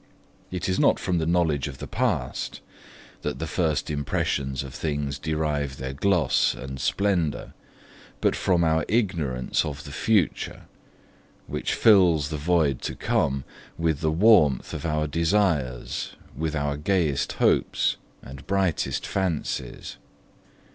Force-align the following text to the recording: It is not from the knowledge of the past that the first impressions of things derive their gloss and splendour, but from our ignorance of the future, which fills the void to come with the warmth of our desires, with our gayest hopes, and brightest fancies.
It 0.49 0.67
is 0.67 0.79
not 0.79 0.97
from 0.97 1.19
the 1.19 1.27
knowledge 1.27 1.67
of 1.67 1.77
the 1.77 1.85
past 1.85 2.59
that 3.21 3.37
the 3.37 3.45
first 3.45 3.91
impressions 3.91 4.63
of 4.63 4.73
things 4.73 5.19
derive 5.19 5.77
their 5.77 5.93
gloss 5.93 6.55
and 6.55 6.81
splendour, 6.81 7.53
but 8.19 8.35
from 8.35 8.63
our 8.63 8.83
ignorance 8.87 9.63
of 9.63 9.83
the 9.83 9.91
future, 9.91 10.63
which 11.45 11.75
fills 11.75 12.29
the 12.29 12.37
void 12.37 12.81
to 12.81 12.95
come 12.95 13.43
with 13.77 13.99
the 14.01 14.09
warmth 14.11 14.73
of 14.73 14.87
our 14.87 15.05
desires, 15.05 16.15
with 16.35 16.55
our 16.55 16.77
gayest 16.77 17.33
hopes, 17.33 17.97
and 18.23 18.47
brightest 18.47 19.05
fancies. 19.05 19.97